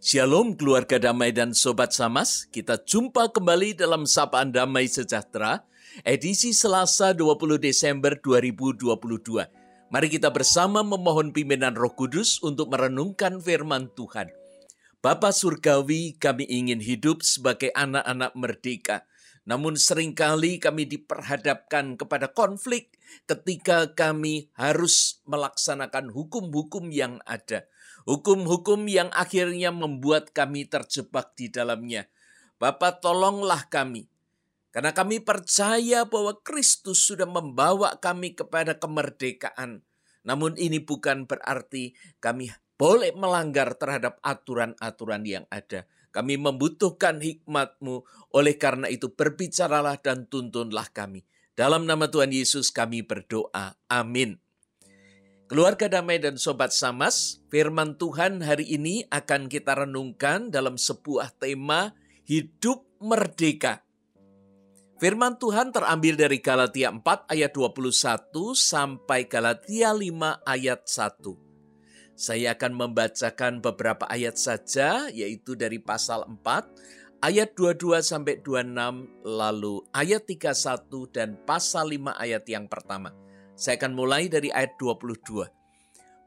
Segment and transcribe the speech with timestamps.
[0.00, 5.68] Shalom keluarga damai dan sobat samas, kita jumpa kembali dalam Sapaan Damai Sejahtera,
[6.08, 8.96] edisi Selasa 20 Desember 2022.
[9.92, 14.32] Mari kita bersama memohon pimpinan roh kudus untuk merenungkan firman Tuhan.
[15.04, 19.04] Bapa Surgawi, kami ingin hidup sebagai anak-anak merdeka.
[19.44, 22.96] Namun sering kali kami diperhadapkan kepada konflik
[23.28, 27.68] ketika kami harus melaksanakan hukum-hukum yang ada
[28.08, 32.08] Hukum-hukum yang akhirnya membuat kami terjebak di dalamnya.
[32.60, 34.08] Bapak tolonglah kami.
[34.70, 39.82] Karena kami percaya bahwa Kristus sudah membawa kami kepada kemerdekaan.
[40.22, 45.84] Namun ini bukan berarti kami boleh melanggar terhadap aturan-aturan yang ada.
[46.10, 48.02] Kami membutuhkan hikmatmu,
[48.34, 51.22] oleh karena itu berbicaralah dan tuntunlah kami.
[51.54, 53.78] Dalam nama Tuhan Yesus kami berdoa.
[53.86, 54.40] Amin.
[55.50, 61.90] Keluarga damai dan sobat samas, firman Tuhan hari ini akan kita renungkan dalam sebuah tema
[62.22, 63.82] hidup merdeka.
[65.02, 67.02] Firman Tuhan terambil dari Galatia 4
[67.34, 71.18] ayat 21 sampai Galatia 5 ayat 1.
[72.14, 79.82] Saya akan membacakan beberapa ayat saja yaitu dari pasal 4 ayat 22 sampai 26 lalu
[79.98, 83.10] ayat 31 dan pasal 5 ayat yang pertama.
[83.60, 85.44] Saya akan mulai dari ayat 22.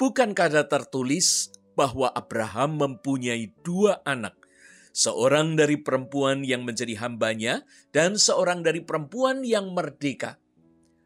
[0.00, 4.32] Bukankah ada tertulis bahwa Abraham mempunyai dua anak,
[4.96, 10.40] seorang dari perempuan yang menjadi hambanya dan seorang dari perempuan yang merdeka.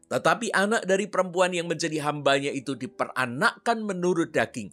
[0.07, 4.71] Tetapi anak dari perempuan yang menjadi hambanya itu diperanakkan menurut daging.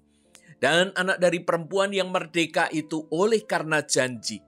[0.63, 4.39] Dan anak dari perempuan yang merdeka itu oleh karena janji.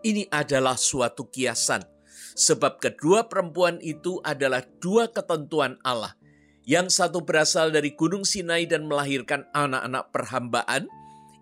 [0.00, 1.84] Ini adalah suatu kiasan.
[2.32, 6.16] Sebab kedua perempuan itu adalah dua ketentuan Allah–
[6.66, 10.90] yang satu berasal dari Gunung Sinai dan melahirkan anak-anak perhambaan,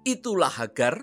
[0.04, 1.00] itulah Hagar.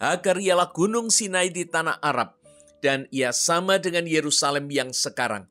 [0.00, 2.34] Hagar ialah Gunung Sinai di tanah Arab,
[2.80, 5.46] dan ia sama dengan Yerusalem yang sekarang,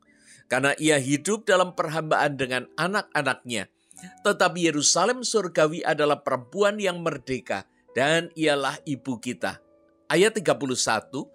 [0.50, 3.70] karena ia hidup dalam perhambaan dengan anak-anaknya.
[4.26, 9.62] Tetapi Yerusalem surgawi adalah perempuan yang merdeka, dan ialah ibu kita.
[10.10, 11.30] Ayat 31,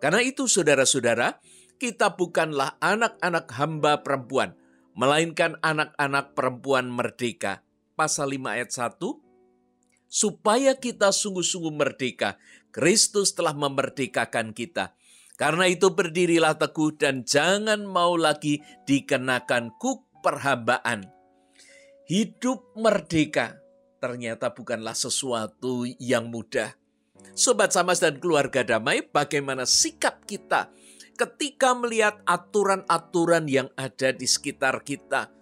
[0.00, 1.38] karena itu saudara-saudara,
[1.76, 4.56] kita bukanlah anak-anak hamba perempuan,
[4.96, 7.60] melainkan anak-anak perempuan merdeka.
[7.94, 8.96] Pasal 5 ayat 1,
[10.08, 12.40] supaya kita sungguh-sungguh merdeka,
[12.72, 14.96] Kristus telah memerdekakan kita.
[15.36, 21.12] Karena itu berdirilah teguh dan jangan mau lagi dikenakan kuk perhambaan.
[22.08, 23.60] Hidup merdeka
[24.00, 26.72] ternyata bukanlah sesuatu yang mudah.
[27.36, 30.72] Sobat Samas dan keluarga damai, bagaimana sikap kita
[31.16, 35.32] ketika melihat aturan-aturan yang ada di sekitar kita.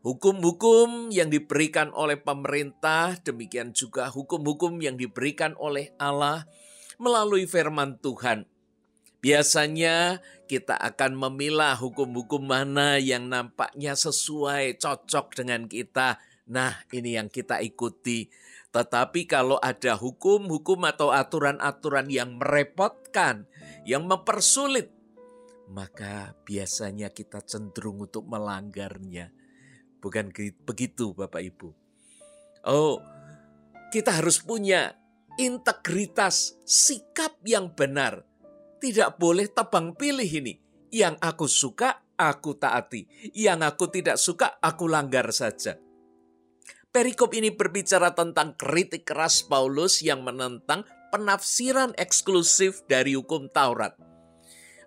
[0.00, 6.48] Hukum-hukum yang diberikan oleh pemerintah, demikian juga hukum-hukum yang diberikan oleh Allah
[6.96, 8.48] melalui firman Tuhan.
[9.18, 16.22] Biasanya kita akan memilah hukum-hukum mana yang nampaknya sesuai, cocok dengan kita.
[16.48, 18.30] Nah, ini yang kita ikuti.
[18.68, 23.48] Tetapi kalau ada hukum-hukum atau aturan-aturan yang merepotkan,
[23.88, 24.92] yang mempersulit,
[25.72, 29.32] maka biasanya kita cenderung untuk melanggarnya.
[30.00, 30.32] Bukan
[30.68, 31.68] begitu, Bapak Ibu.
[32.68, 33.00] Oh,
[33.88, 34.96] kita harus punya
[35.40, 38.24] integritas, sikap yang benar.
[38.78, 40.60] Tidak boleh tebang pilih ini.
[40.92, 43.32] Yang aku suka, aku taati.
[43.32, 45.76] Yang aku tidak suka, aku langgar saja.
[46.88, 53.92] Perikop ini berbicara tentang kritik keras Paulus yang menentang penafsiran eksklusif dari hukum Taurat.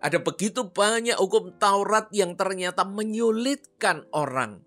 [0.02, 4.66] Ada begitu banyak hukum Taurat yang ternyata menyulitkan orang.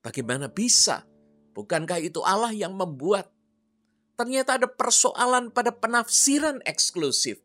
[0.00, 1.04] Bagaimana bisa?
[1.52, 3.28] Bukankah itu Allah yang membuat?
[4.16, 7.44] Ternyata ada persoalan pada penafsiran eksklusif.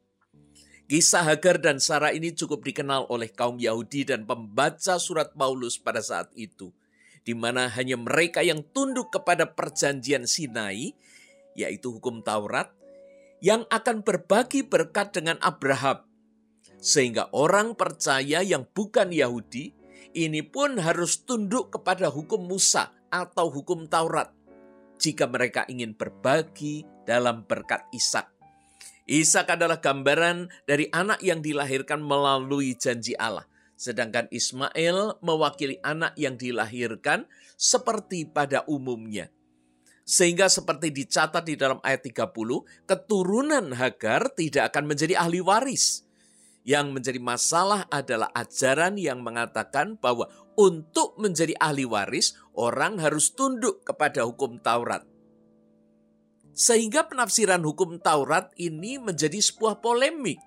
[0.87, 5.99] Kisah Hagar dan Sarah ini cukup dikenal oleh kaum Yahudi dan pembaca surat Paulus pada
[5.99, 6.71] saat itu,
[7.23, 10.95] di mana hanya mereka yang tunduk kepada perjanjian Sinai
[11.57, 12.73] yaitu hukum Taurat,
[13.39, 16.05] yang akan berbagi berkat dengan Abraham.
[16.83, 19.71] Sehingga orang percaya yang bukan Yahudi,
[20.13, 24.29] ini pun harus tunduk kepada hukum Musa atau hukum Taurat
[24.99, 28.29] jika mereka ingin berbagi dalam berkat Ishak.
[29.03, 33.43] Ishak adalah gambaran dari anak yang dilahirkan melalui janji Allah.
[33.73, 37.25] Sedangkan Ismail mewakili anak yang dilahirkan
[37.57, 39.33] seperti pada umumnya.
[40.03, 42.27] Sehingga seperti dicatat di dalam ayat 30,
[42.83, 46.03] keturunan Hagar tidak akan menjadi ahli waris.
[46.63, 53.83] Yang menjadi masalah adalah ajaran yang mengatakan bahwa untuk menjadi ahli waris, orang harus tunduk
[53.83, 55.03] kepada hukum Taurat.
[56.53, 60.37] Sehingga penafsiran hukum Taurat ini menjadi sebuah polemik.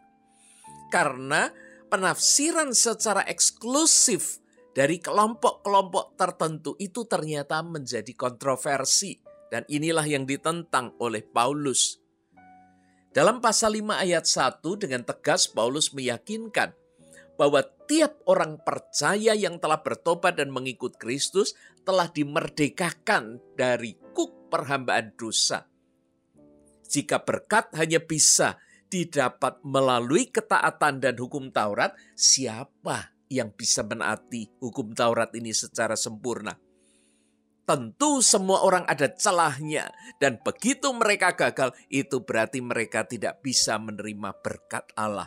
[0.93, 1.51] Karena
[1.97, 4.45] penafsiran secara eksklusif
[4.77, 9.17] dari kelompok-kelompok tertentu itu ternyata menjadi kontroversi.
[9.47, 11.97] Dan inilah yang ditentang oleh Paulus.
[13.15, 16.75] Dalam pasal 5 ayat 1 dengan tegas Paulus meyakinkan
[17.41, 21.57] bahwa tiap orang percaya yang telah bertobat dan mengikut Kristus
[21.87, 25.65] telah dimerdekakan dari kuk perhambaan dosa.
[26.91, 34.95] Jika berkat hanya bisa didapat melalui ketaatan dan hukum Taurat, siapa yang bisa menaati hukum
[34.95, 36.55] Taurat ini secara sempurna?
[37.67, 39.91] Tentu semua orang ada celahnya
[40.23, 45.27] dan begitu mereka gagal itu berarti mereka tidak bisa menerima berkat Allah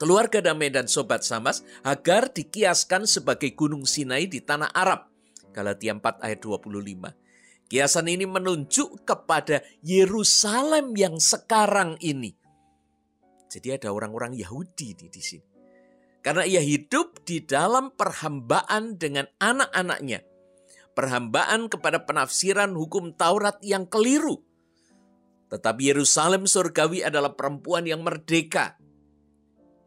[0.00, 5.12] keluarga damai dan sobat Samas agar dikiaskan sebagai gunung Sinai di tanah Arab.
[5.52, 7.19] Galatia 4 ayat 25.
[7.70, 12.34] Kiasan ini menunjuk kepada Yerusalem yang sekarang ini.
[13.46, 15.46] Jadi ada orang-orang Yahudi di, sini.
[16.18, 20.26] Karena ia hidup di dalam perhambaan dengan anak-anaknya.
[20.98, 24.42] Perhambaan kepada penafsiran hukum Taurat yang keliru.
[25.54, 28.74] Tetapi Yerusalem surgawi adalah perempuan yang merdeka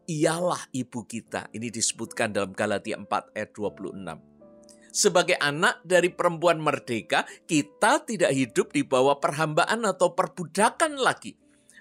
[0.08, 1.52] ialah ibu kita.
[1.52, 4.33] Ini disebutkan dalam Galatia 4 ayat 26.
[4.94, 11.34] Sebagai anak dari perempuan merdeka, kita tidak hidup di bawah perhambaan atau perbudakan lagi.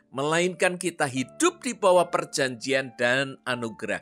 [0.10, 4.02] Melainkan kita hidup di bawah perjanjian dan anugerah.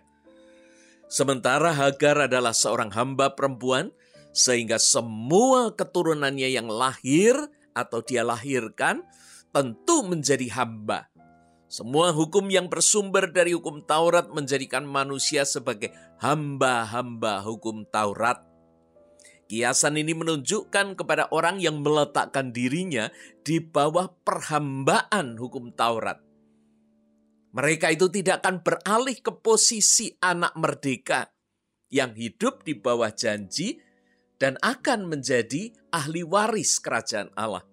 [1.11, 3.91] Sementara Hagar adalah seorang hamba perempuan,
[4.31, 7.35] sehingga semua keturunannya yang lahir
[7.75, 9.03] atau dia lahirkan
[9.51, 11.11] tentu menjadi hamba
[11.71, 18.50] semua hukum yang bersumber dari hukum Taurat menjadikan manusia sebagai hamba-hamba hukum Taurat.
[19.51, 23.11] Kiasan ini menunjukkan kepada orang yang meletakkan dirinya
[23.43, 26.23] di bawah perhambaan hukum Taurat.
[27.51, 31.35] Mereka itu tidak akan beralih ke posisi anak merdeka
[31.91, 33.75] yang hidup di bawah janji
[34.39, 37.67] dan akan menjadi ahli waris kerajaan Allah.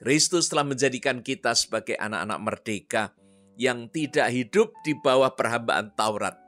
[0.00, 3.12] Kristus telah menjadikan kita sebagai anak-anak merdeka
[3.60, 6.40] yang tidak hidup di bawah perhambaan Taurat.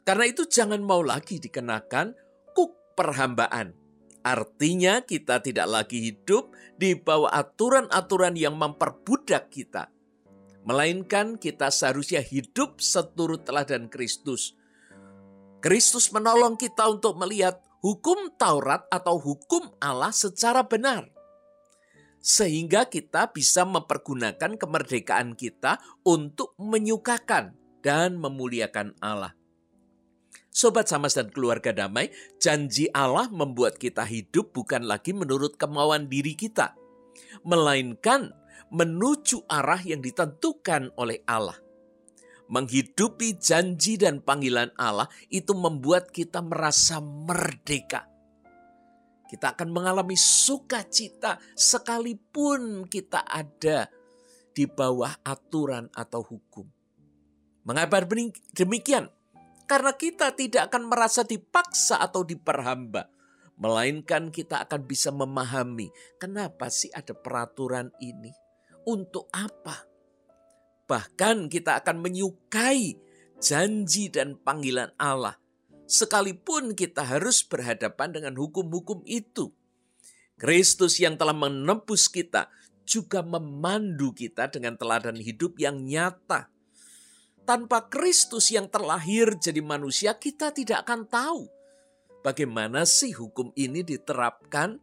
[0.00, 2.16] Karena itu jangan mau lagi dikenakan
[2.56, 3.81] kuk perhambaan.
[4.22, 9.90] Artinya kita tidak lagi hidup di bawah aturan-aturan yang memperbudak kita.
[10.62, 14.54] Melainkan kita seharusnya hidup seturut teladan Kristus.
[15.58, 21.10] Kristus menolong kita untuk melihat hukum Taurat atau hukum Allah secara benar
[22.22, 29.34] sehingga kita bisa mempergunakan kemerdekaan kita untuk menyukakan dan memuliakan Allah.
[30.52, 36.36] Sobat Samas dan keluarga damai, janji Allah membuat kita hidup bukan lagi menurut kemauan diri
[36.36, 36.76] kita,
[37.42, 38.32] melainkan
[38.68, 41.56] menuju arah yang ditentukan oleh Allah.
[42.52, 48.12] Menghidupi janji dan panggilan Allah itu membuat kita merasa merdeka
[49.32, 53.88] kita akan mengalami sukacita sekalipun kita ada
[54.52, 56.68] di bawah aturan atau hukum.
[57.64, 58.04] Mengapa
[58.52, 59.08] demikian?
[59.72, 63.08] Karena kita tidak akan merasa dipaksa atau diperhamba.
[63.56, 65.88] Melainkan kita akan bisa memahami
[66.20, 68.28] kenapa sih ada peraturan ini.
[68.84, 69.88] Untuk apa?
[70.84, 73.00] Bahkan kita akan menyukai
[73.40, 75.40] janji dan panggilan Allah
[75.88, 79.56] sekalipun kita harus berhadapan dengan hukum-hukum itu.
[80.36, 82.52] Kristus yang telah menembus kita
[82.84, 86.51] juga memandu kita dengan teladan hidup yang nyata.
[87.42, 91.42] Tanpa Kristus yang terlahir jadi manusia, kita tidak akan tahu
[92.22, 94.78] bagaimana sih hukum ini diterapkan.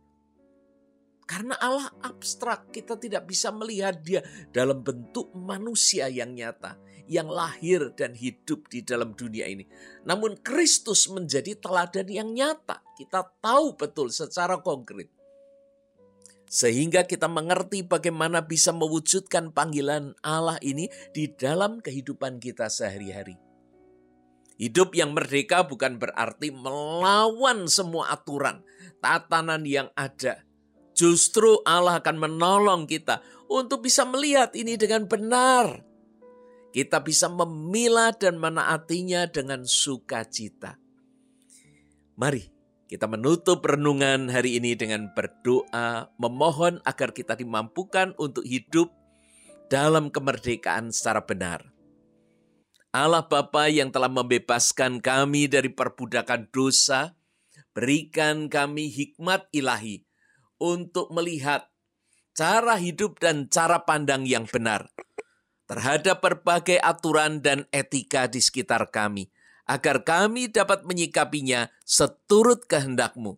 [1.29, 6.75] Karena Allah abstrak, kita tidak bisa melihat Dia dalam bentuk manusia yang nyata
[7.09, 9.65] yang lahir dan hidup di dalam dunia ini.
[10.05, 12.85] Namun Kristus menjadi teladan yang nyata.
[12.93, 15.09] Kita tahu betul secara konkret.
[16.49, 23.37] Sehingga kita mengerti bagaimana bisa mewujudkan panggilan Allah ini di dalam kehidupan kita sehari-hari.
[24.59, 28.65] Hidup yang merdeka bukan berarti melawan semua aturan,
[28.99, 30.43] tatanan yang ada.
[30.97, 35.87] Justru Allah akan menolong kita untuk bisa melihat ini dengan benar
[36.69, 40.77] kita bisa memilah dan menaatinya dengan sukacita.
[42.19, 42.58] Mari
[42.89, 48.89] kita menutup renungan hari ini dengan berdoa, memohon agar kita dimampukan untuk hidup
[49.69, 51.69] dalam kemerdekaan secara benar.
[52.89, 57.13] Allah Bapa yang telah membebaskan kami dari perbudakan dosa,
[57.77, 60.01] berikan kami hikmat ilahi
[60.57, 61.69] untuk melihat
[62.33, 64.89] cara hidup dan cara pandang yang benar
[65.69, 69.29] terhadap berbagai aturan dan etika di sekitar kami,
[69.69, 73.37] agar kami dapat menyikapinya seturut kehendakmu.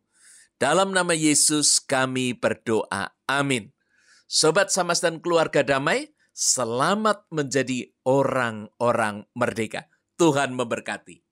[0.56, 3.12] Dalam nama Yesus kami berdoa.
[3.28, 3.76] Amin.
[4.32, 9.92] Sobat Samas dan keluarga damai, selamat menjadi orang-orang merdeka.
[10.16, 11.31] Tuhan memberkati.